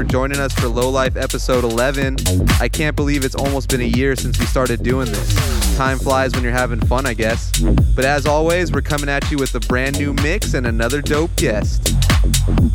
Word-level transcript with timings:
for 0.00 0.04
joining 0.04 0.38
us 0.38 0.54
for 0.54 0.66
Low 0.66 0.88
Life 0.88 1.14
episode 1.18 1.62
11. 1.62 2.16
I 2.58 2.70
can't 2.70 2.96
believe 2.96 3.22
it's 3.22 3.34
almost 3.34 3.68
been 3.68 3.82
a 3.82 3.84
year 3.98 4.16
since 4.16 4.40
we 4.40 4.46
started 4.46 4.82
doing 4.82 5.04
this. 5.04 5.76
Time 5.76 5.98
flies 5.98 6.32
when 6.32 6.42
you're 6.42 6.54
having 6.54 6.80
fun, 6.80 7.04
I 7.04 7.12
guess. 7.12 7.50
But 7.94 8.06
as 8.06 8.24
always, 8.24 8.72
we're 8.72 8.80
coming 8.80 9.10
at 9.10 9.30
you 9.30 9.36
with 9.36 9.54
a 9.54 9.60
brand 9.60 9.98
new 9.98 10.14
mix 10.14 10.54
and 10.54 10.66
another 10.66 11.02
dope 11.02 11.36
guest. 11.36 11.92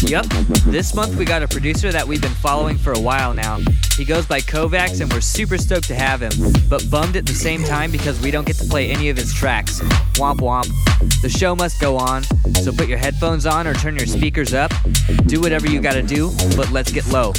Yep. 0.07 0.25
This 0.65 0.93
month 0.93 1.15
we 1.15 1.25
got 1.25 1.43
a 1.43 1.47
producer 1.47 1.91
that 1.91 2.07
we've 2.07 2.21
been 2.21 2.31
following 2.31 2.77
for 2.77 2.93
a 2.93 2.99
while 2.99 3.33
now. 3.33 3.59
He 3.97 4.05
goes 4.05 4.25
by 4.25 4.39
Kovacs 4.39 5.01
and 5.01 5.11
we're 5.11 5.21
super 5.21 5.57
stoked 5.57 5.87
to 5.87 5.95
have 5.95 6.21
him, 6.21 6.31
but 6.69 6.89
bummed 6.89 7.15
at 7.15 7.25
the 7.25 7.33
same 7.33 7.63
time 7.63 7.91
because 7.91 8.19
we 8.21 8.31
don't 8.31 8.45
get 8.45 8.57
to 8.57 8.65
play 8.65 8.89
any 8.89 9.09
of 9.09 9.17
his 9.17 9.33
tracks. 9.33 9.79
Womp 10.15 10.39
womp. 10.39 10.71
The 11.21 11.29
show 11.29 11.55
must 11.55 11.79
go 11.79 11.97
on, 11.97 12.23
so 12.61 12.71
put 12.71 12.87
your 12.87 12.97
headphones 12.97 13.45
on 13.45 13.67
or 13.67 13.73
turn 13.73 13.95
your 13.95 14.07
speakers 14.07 14.53
up. 14.53 14.71
Do 15.27 15.41
whatever 15.41 15.67
you 15.67 15.81
gotta 15.81 16.03
do, 16.03 16.31
but 16.55 16.71
let's 16.71 16.91
get 16.91 17.07
low. 17.07 17.33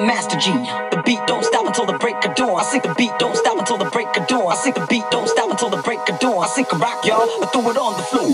The 0.00 0.06
master 0.06 0.38
G. 0.38 0.50
The 0.90 1.02
beat 1.04 1.20
don't 1.26 1.44
stop 1.44 1.66
until 1.66 1.84
the 1.84 1.98
break 1.98 2.24
of 2.24 2.34
dawn. 2.34 2.58
I 2.58 2.64
think 2.64 2.84
the 2.84 2.94
beat 2.94 3.12
don't 3.18 3.36
stop 3.36 3.58
until 3.58 3.76
the 3.76 3.90
break 3.90 4.08
of 4.16 4.26
dawn. 4.26 4.50
I 4.50 4.56
think 4.56 4.74
the 4.76 4.86
beat 4.86 5.04
don't 5.10 5.28
stop 5.28 5.50
until 5.50 5.68
the 5.68 5.82
break 5.82 6.00
of 6.08 6.18
dawn. 6.20 6.42
I 6.42 6.48
think 6.48 6.72
a 6.72 6.76
rock, 6.76 7.04
y'all. 7.04 7.28
I 7.42 7.46
throw 7.52 7.70
it 7.70 7.76
on 7.76 7.96
the 7.96 8.04
floor. 8.10 8.28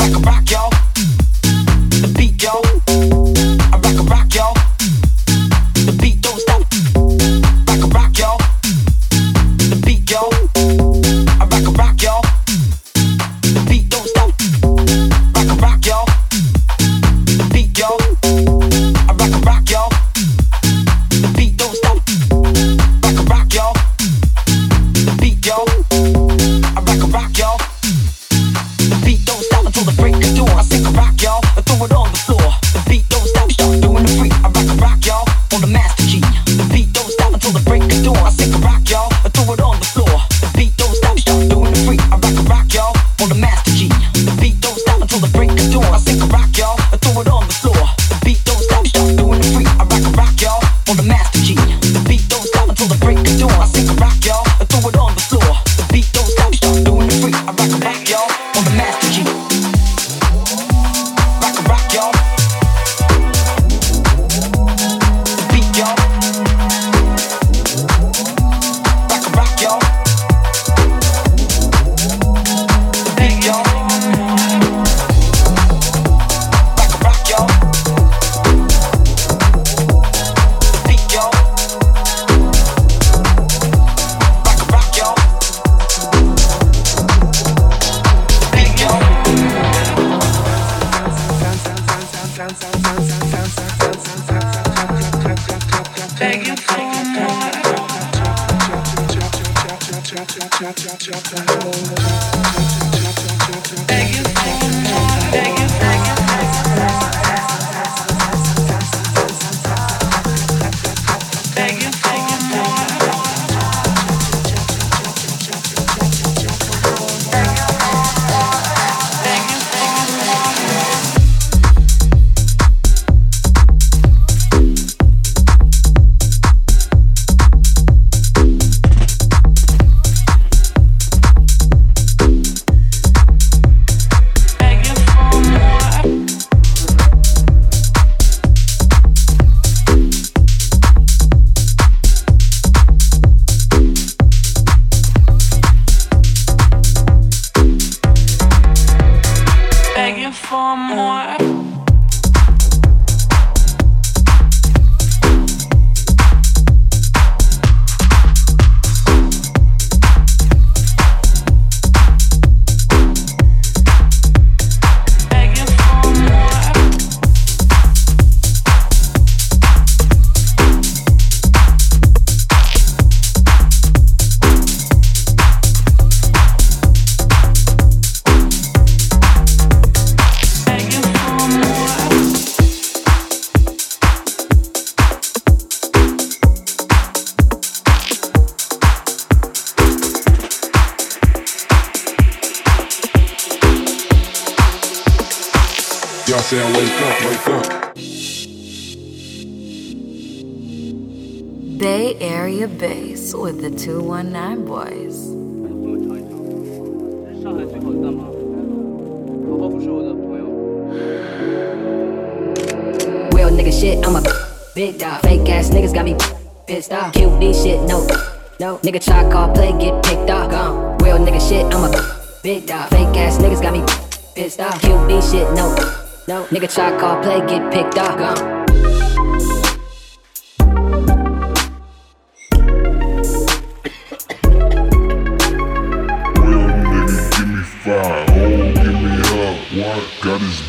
Rock 0.00 0.16
a 0.16 0.20
rock, 0.20 0.50
y'all. 0.50 0.70
The 2.00 2.14
beat, 2.16 2.42
y'all. 2.42 2.79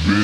Bitch 0.05 0.20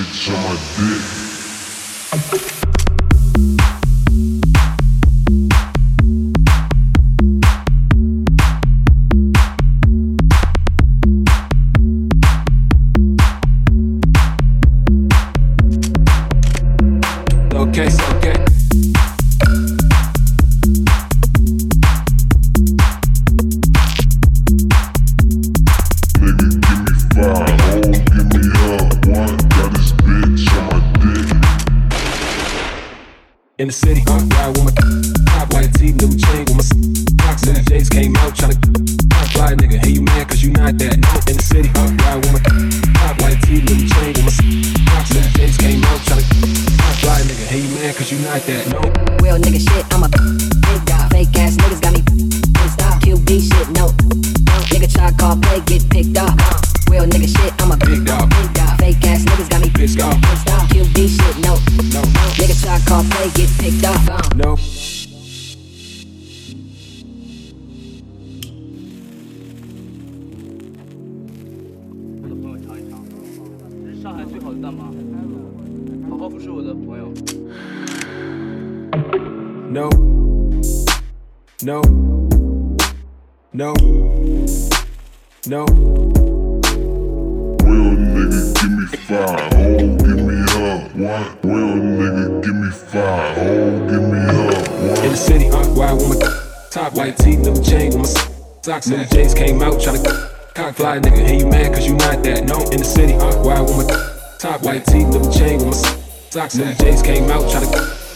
my 106.47 106.65
socks. 106.65 106.81
New 106.81 106.91
J's 106.91 107.01
came 107.01 107.29
out 107.29 107.43
tryna 107.43 107.71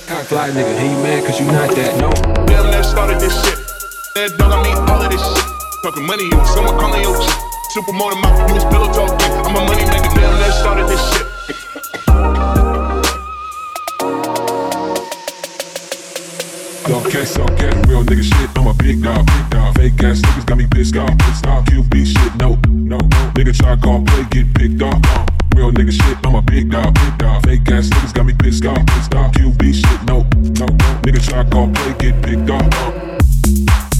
cock 0.07 0.25
fly 0.25 0.49
nigga. 0.49 0.83
You 0.83 1.03
mad 1.03 1.25
cause 1.25 1.39
you 1.39 1.45
not 1.47 1.75
that 1.75 1.99
known. 1.99 2.13
Damn, 2.45 2.71
that 2.71 2.85
started 2.85 3.19
this 3.19 3.33
shit. 3.43 3.57
That 4.15 4.37
dog, 4.37 4.51
I 4.51 4.63
mean 4.63 4.77
all 4.89 5.01
of 5.01 5.11
this 5.11 5.21
shit. 5.21 5.45
Talking 5.83 6.05
money, 6.05 6.23
you 6.23 6.45
someone 6.45 6.77
calling 6.79 7.01
your 7.01 7.15
shit. 7.21 7.35
Supermodel 7.75 8.49
you 8.49 8.55
was 8.55 8.65
pillow 8.65 8.91
talking. 8.91 9.31
I'm 9.45 9.55
a 9.55 9.63
money 9.63 9.83
nigga, 9.83 10.09
damn, 10.15 10.35
that 10.39 10.53
started 10.53 10.87
this 10.87 11.01
shit. 11.11 11.27
Okay, 16.91 17.25
so 17.25 17.43
okay, 17.43 17.71
real 17.87 18.03
nigga 18.03 18.23
shit. 18.23 18.49
I'm 18.57 18.67
a 18.67 18.73
big 18.73 19.01
dog, 19.01 19.25
big 19.25 19.49
dog. 19.49 19.75
Fake 19.75 20.03
ass 20.03 20.21
niggas 20.21 20.45
got 20.45 20.57
me 20.57 20.67
pissed 20.67 20.95
off, 20.97 21.17
pissed 21.19 21.47
off. 21.47 21.65
QB 21.65 22.05
shit, 22.05 22.35
no, 22.35 22.59
no, 22.67 22.97
no. 22.97 23.19
Nigga 23.35 23.57
try 23.57 23.75
call 23.77 24.03
play, 24.03 24.25
get 24.29 24.53
picked 24.53 24.81
off. 24.81 25.40
Real 25.55 25.71
nigga 25.71 25.91
shit. 25.91 26.17
I'm 26.25 26.35
a 26.35 26.41
big 26.41 26.71
dog, 26.71 26.93
big 26.93 27.17
dog. 27.17 27.43
Fake 27.43 27.71
ass 27.71 27.89
niggas 27.89 28.13
got 28.13 28.25
me 28.25 28.33
pissed 28.33 28.65
off, 28.65 28.85
pissed 28.87 29.13
off. 29.15 29.31
QB 29.33 29.73
shit, 29.73 30.03
no, 30.03 30.21
no, 30.59 30.65
no. 30.65 30.87
Nigga 31.03 31.27
try 31.27 31.43
call 31.49 31.69
play, 31.73 31.93
get 31.99 32.23
picked 32.23 32.49
off. 32.49 32.69
Uh, 32.73 33.90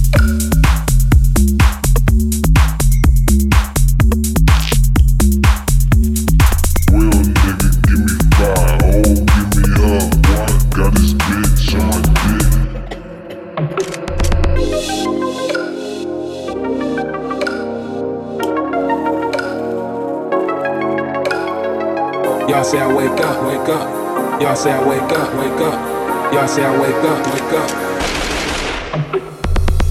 wake 23.61 23.75
up. 23.75 24.41
Y'all 24.41 24.55
say 24.55 24.71
I 24.71 24.87
wake 24.87 25.01
up, 25.01 25.33
wake 25.35 25.61
up. 25.61 26.33
Y'all 26.33 26.47
say 26.47 26.65
I 26.65 26.79
wake 26.79 26.95
up, 26.95 27.25
wake 27.33 27.53
up. 27.53 27.69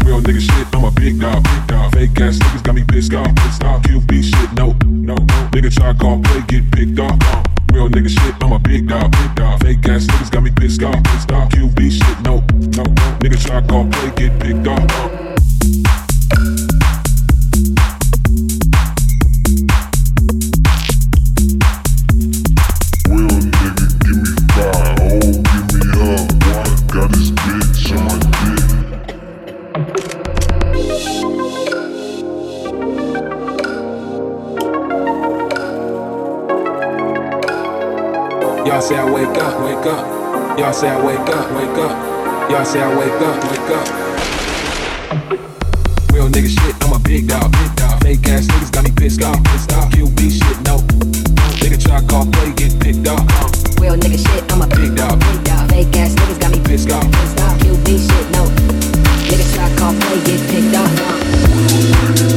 Real 0.05 0.21
nigga 0.21 0.41
shit, 0.41 0.67
I'm 0.75 0.85
a 0.85 0.91
big 0.91 1.21
dog, 1.21 1.43
big 1.43 1.67
dog. 1.69 1.93
Fake 1.93 2.21
ass 2.21 2.39
niggas 2.39 2.63
got 2.65 2.75
me 2.75 2.85
pissed 2.85 3.15
off, 3.15 3.35
pissed 3.37 3.63
off. 3.65 3.83
QB 3.83 4.23
shit, 4.23 4.53
no, 4.55 4.75
no, 4.87 5.15
no. 5.15 5.49
Nigga 5.53 5.73
try 5.73 5.93
call 5.95 6.21
play, 6.21 6.43
get 6.49 6.71
picked 6.73 6.99
off. 6.99 7.17
Uh, 7.23 7.43
real 7.73 7.89
nigga 7.89 8.09
shit, 8.09 8.35
I'm 8.43 8.53
a 8.53 8.59
big 8.59 8.89
dog, 8.89 9.13
big 9.13 9.35
dog. 9.37 9.61
Fake 9.63 9.89
ass 9.89 10.07
niggas 10.07 10.31
got 10.31 10.43
me 10.43 10.51
pissed 10.51 10.83
off, 10.83 11.03
pissed 11.05 11.31
off. 11.31 11.49
QB 11.51 11.91
shit, 11.91 12.21
no, 12.23 12.41
no, 12.77 12.83
no. 12.83 13.07
Nigga 13.21 13.39
try 13.45 13.61
call 13.67 13.89
play, 13.91 14.11
get 14.17 14.41
picked 14.41 14.67
off. 14.67 14.91
Uh. 14.91 16.00
say 38.91 38.99
I 38.99 39.09
wake 39.09 39.39
up, 39.39 39.55
wake 39.63 39.87
up. 39.87 40.59
Y'all 40.59 40.73
say 40.73 40.89
I 40.89 40.99
wake 41.07 41.21
up, 41.21 41.47
wake 41.55 41.79
up. 41.79 42.51
Y'all 42.51 42.65
say 42.65 42.83
I 42.83 42.91
wake 42.99 43.23
up, 43.23 43.39
wake 43.47 43.71
up. 43.79 43.87
Real 46.13 46.27
nigga 46.27 46.51
shit, 46.51 46.75
I'm 46.83 46.95
a 46.95 46.99
big 46.99 47.29
dog, 47.29 47.53
big 47.53 47.77
dog. 47.77 48.03
Fake 48.03 48.27
ass 48.27 48.49
niggas 48.49 48.73
got 48.73 48.83
me 48.83 48.91
pissed 48.91 49.23
off, 49.23 49.39
pissed 49.45 49.73
off. 49.75 49.93
QB 49.93 50.19
shit, 50.19 50.59
no. 50.67 50.79
Nigga 51.63 51.79
try 51.81 52.03
call 52.09 52.27
play, 52.33 52.51
get 52.55 52.81
picked 52.81 53.07
off. 53.07 53.23
Real 53.79 53.95
nigga 53.95 54.19
shit, 54.19 54.43
I'm 54.51 54.63
a 54.63 54.67
big 54.67 54.97
dog, 54.97 55.21
big 55.21 55.45
dog. 55.45 55.71
Fake 55.71 55.97
ass 55.97 56.13
niggas 56.17 56.41
got 56.41 56.51
me 56.51 56.59
pissed 56.65 56.91
off, 56.91 57.07
pissed 57.13 57.41
off. 57.47 57.59
QB 57.63 57.87
shit, 57.95 58.27
no. 58.35 58.43
Nigga 59.31 59.47
try 59.55 59.71
call 59.79 59.95
play, 60.03 60.19
get 60.27 60.41
picked 60.51 60.75
off. 60.75 62.30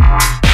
Rock 0.00 0.49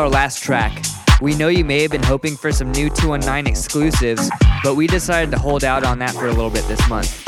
our 0.00 0.08
last 0.08 0.42
track. 0.42 0.82
We 1.20 1.34
know 1.36 1.48
you 1.48 1.62
may 1.62 1.82
have 1.82 1.90
been 1.90 2.02
hoping 2.02 2.34
for 2.34 2.52
some 2.52 2.72
new 2.72 2.88
219 2.88 3.46
exclusives, 3.46 4.30
but 4.64 4.74
we 4.74 4.86
decided 4.86 5.30
to 5.32 5.38
hold 5.38 5.62
out 5.62 5.84
on 5.84 5.98
that 5.98 6.14
for 6.14 6.26
a 6.26 6.32
little 6.32 6.48
bit 6.48 6.66
this 6.68 6.88
month. 6.88 7.22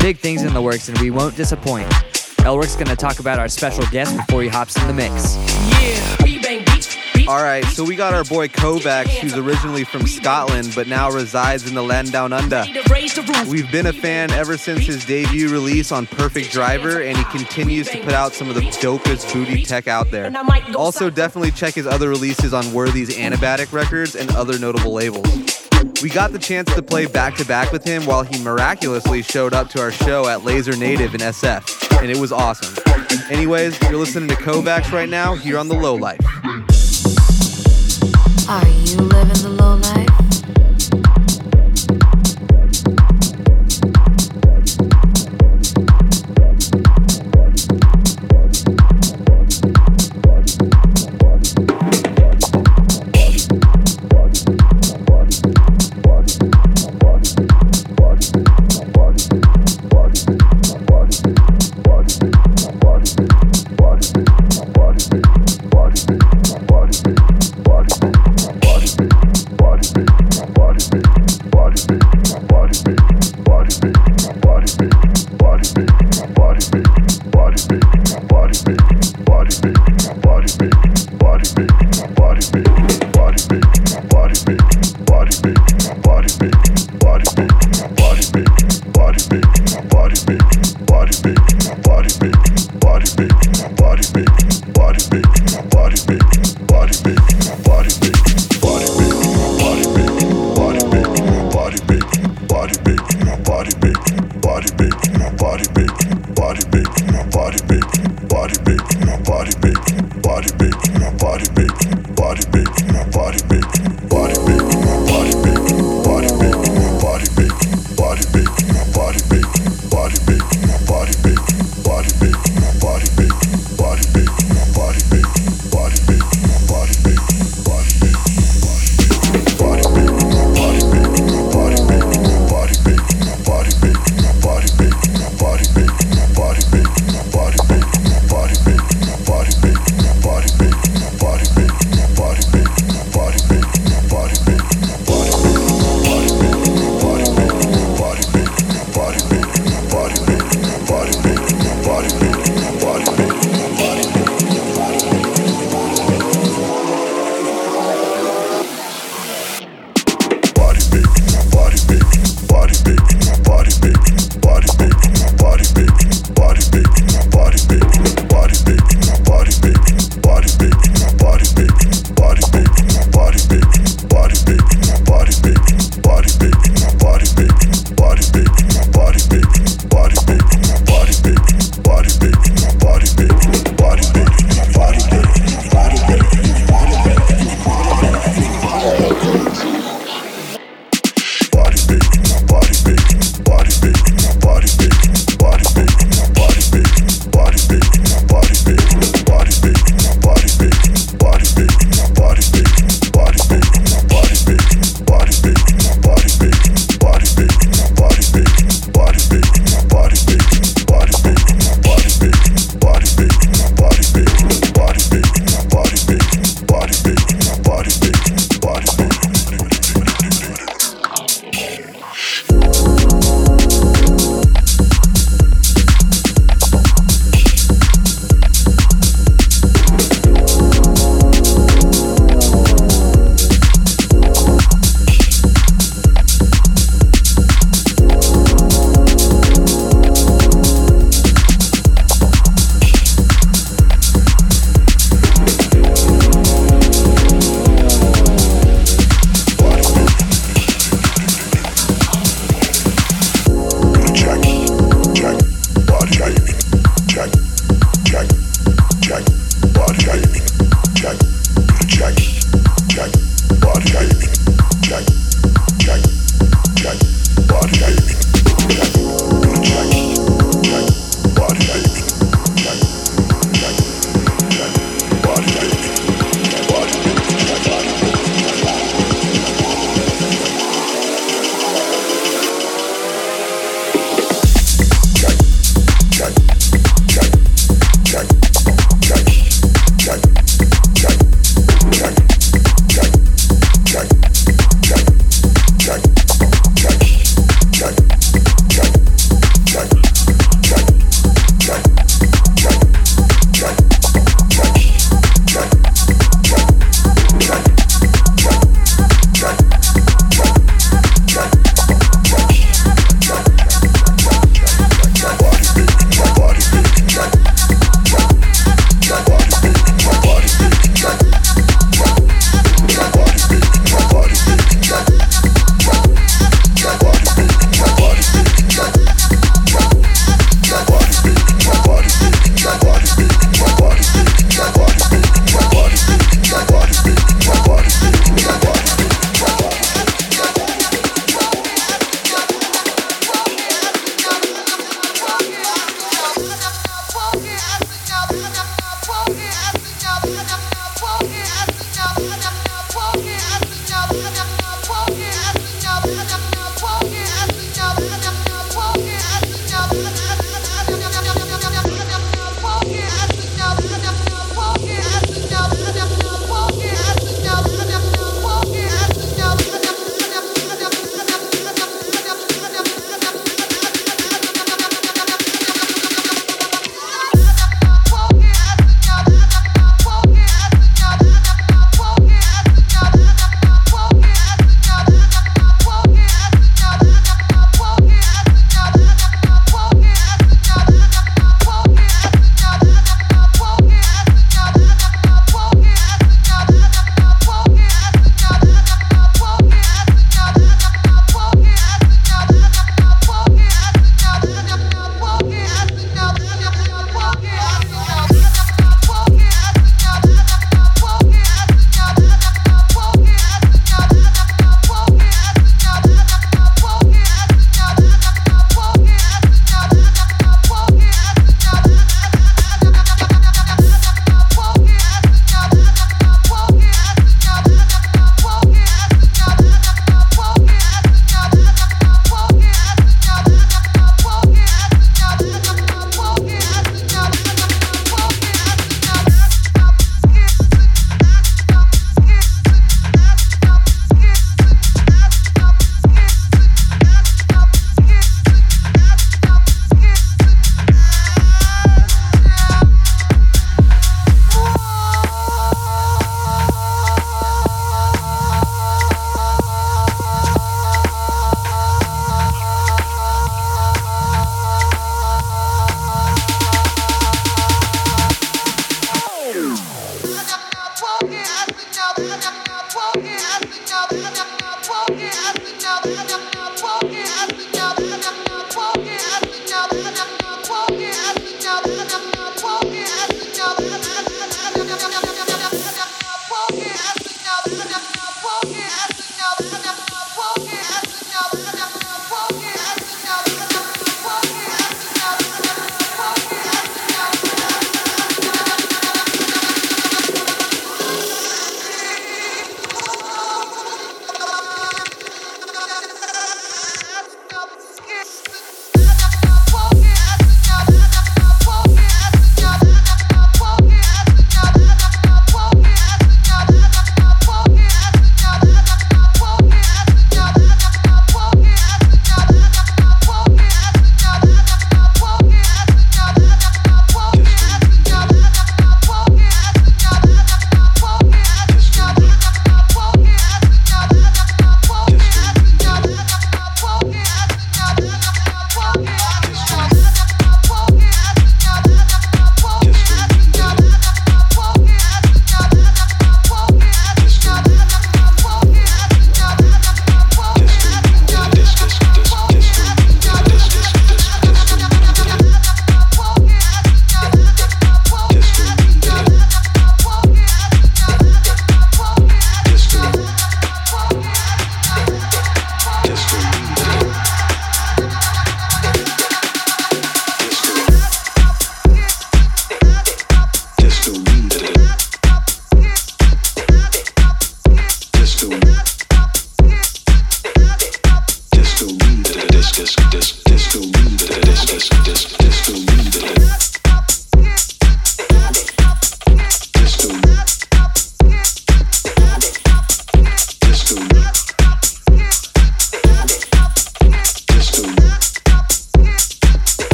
Big 0.00 0.18
things 0.18 0.42
in 0.42 0.52
the 0.52 0.60
works, 0.60 0.88
and 0.88 0.98
we 0.98 1.10
won't 1.10 1.36
disappoint. 1.36 1.88
Elrick's 2.44 2.74
gonna 2.74 2.96
talk 2.96 3.20
about 3.20 3.38
our 3.38 3.48
special 3.48 3.84
guest 3.92 4.16
before 4.16 4.42
he 4.42 4.48
hops 4.48 4.76
in 4.76 4.88
the 4.88 4.92
mix. 4.92 5.36
Yeah, 5.80 6.25
All 7.28 7.42
right, 7.42 7.64
so 7.64 7.82
we 7.82 7.96
got 7.96 8.14
our 8.14 8.22
boy 8.22 8.46
Kovacs, 8.46 9.08
who's 9.18 9.34
originally 9.36 9.82
from 9.82 10.06
Scotland 10.06 10.70
but 10.76 10.86
now 10.86 11.10
resides 11.10 11.66
in 11.66 11.74
the 11.74 11.82
land 11.82 12.12
down 12.12 12.32
under. 12.32 12.64
We've 13.48 13.70
been 13.72 13.86
a 13.86 13.92
fan 13.92 14.30
ever 14.30 14.56
since 14.56 14.86
his 14.86 15.04
debut 15.04 15.48
release 15.48 15.90
on 15.90 16.06
Perfect 16.06 16.52
Driver, 16.52 17.02
and 17.02 17.18
he 17.18 17.24
continues 17.24 17.88
to 17.90 18.00
put 18.04 18.12
out 18.12 18.32
some 18.32 18.48
of 18.48 18.54
the 18.54 18.60
dopest 18.60 19.32
booty 19.32 19.64
tech 19.64 19.88
out 19.88 20.12
there. 20.12 20.32
Also, 20.76 21.10
definitely 21.10 21.50
check 21.50 21.74
his 21.74 21.86
other 21.86 22.08
releases 22.08 22.54
on 22.54 22.72
Worthy's 22.72 23.10
Anabatic 23.16 23.72
Records 23.72 24.14
and 24.14 24.30
other 24.36 24.56
notable 24.56 24.92
labels. 24.92 25.26
We 26.00 26.10
got 26.10 26.30
the 26.30 26.38
chance 26.38 26.72
to 26.76 26.82
play 26.82 27.06
back 27.06 27.34
to 27.38 27.44
back 27.44 27.72
with 27.72 27.84
him 27.84 28.06
while 28.06 28.22
he 28.22 28.40
miraculously 28.40 29.22
showed 29.22 29.52
up 29.52 29.68
to 29.70 29.80
our 29.80 29.90
show 29.90 30.28
at 30.28 30.44
Laser 30.44 30.76
Native 30.76 31.12
in 31.12 31.20
SF, 31.20 32.00
and 32.00 32.08
it 32.08 32.18
was 32.18 32.30
awesome. 32.30 32.72
Anyways, 33.30 33.80
you're 33.82 33.96
listening 33.96 34.28
to 34.28 34.36
Kovacs 34.36 34.92
right 34.92 35.08
now 35.08 35.34
here 35.34 35.58
on 35.58 35.66
The 35.66 35.74
Low 35.74 35.96
Life. 35.96 36.20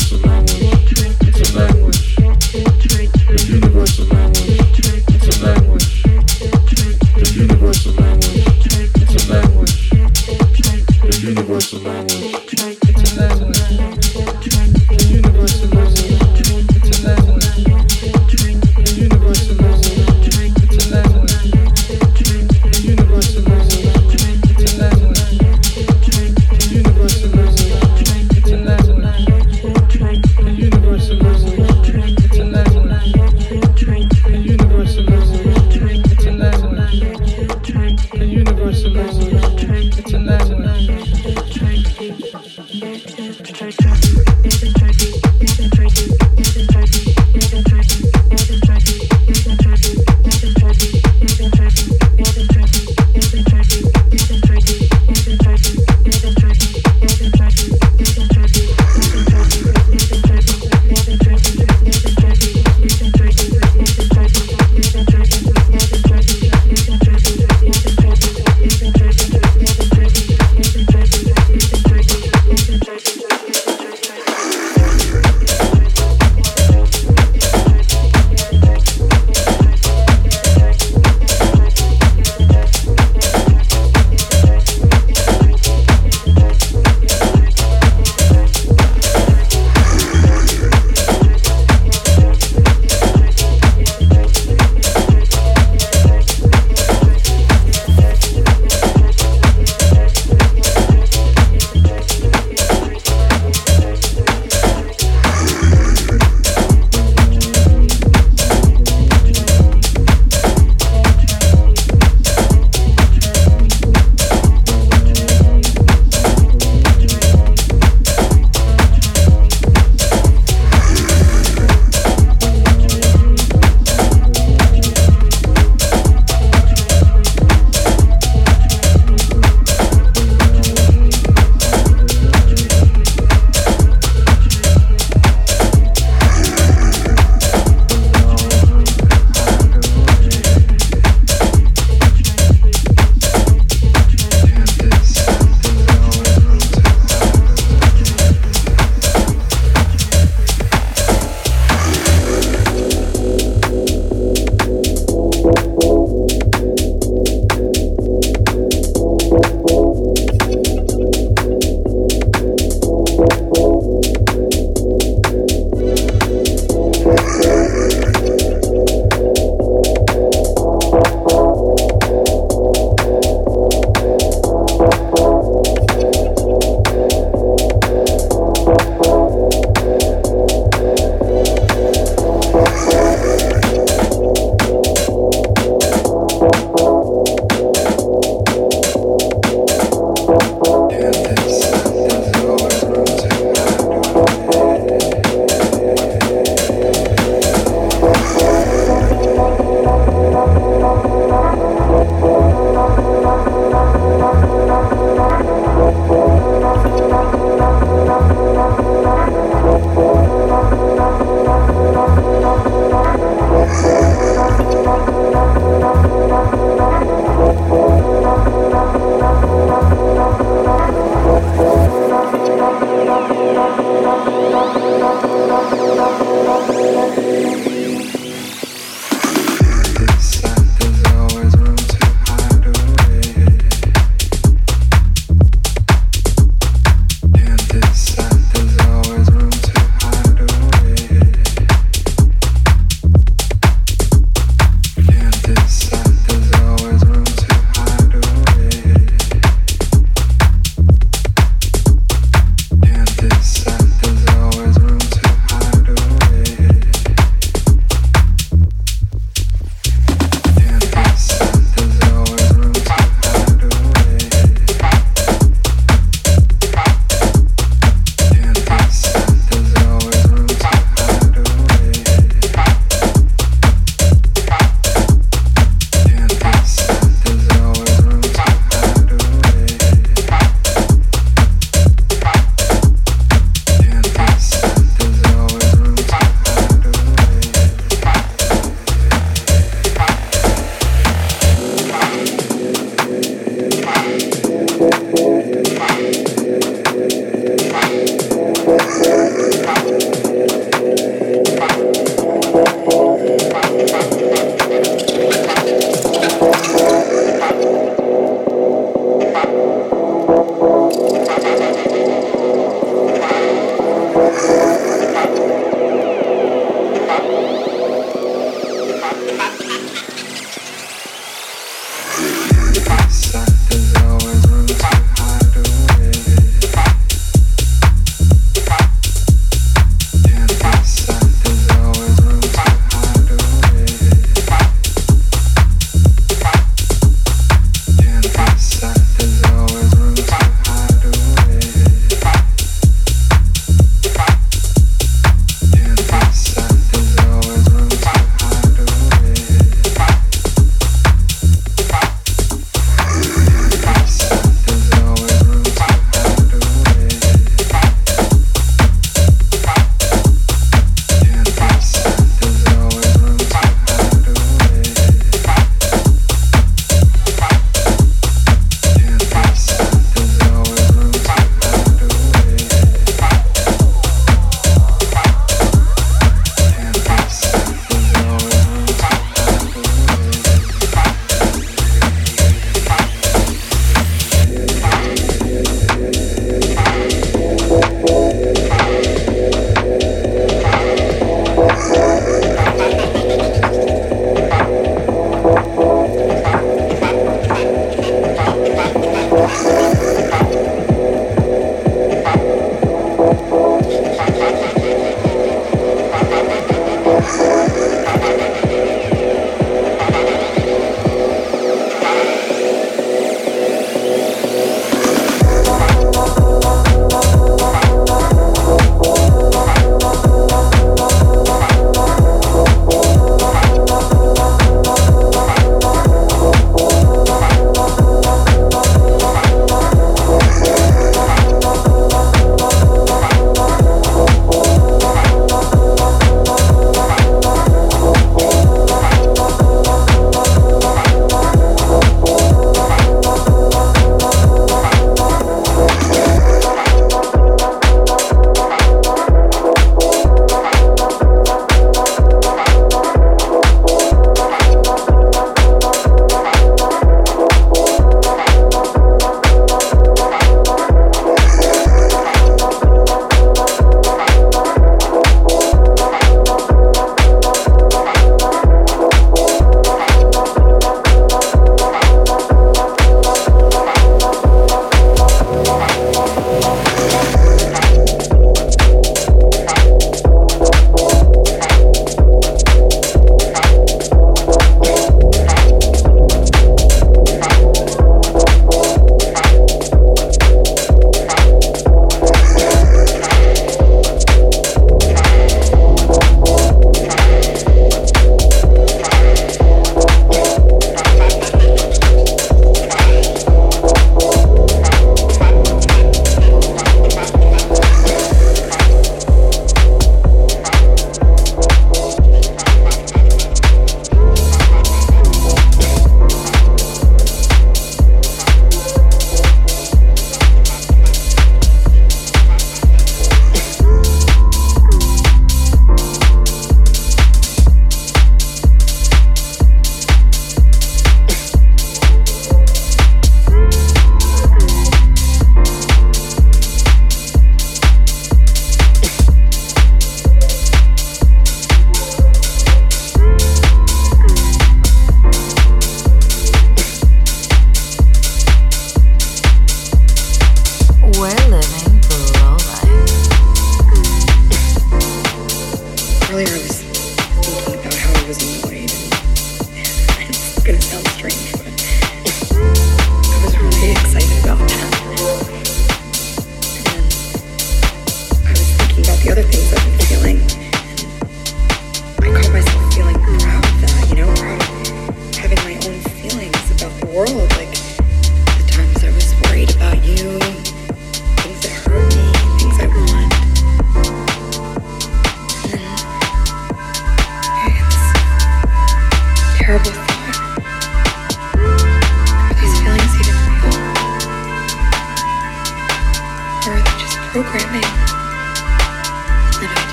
Universal 0.00 0.30
language. 0.30 0.62
It's 0.62 0.69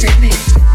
just 0.00 0.12
programming? 0.12 0.69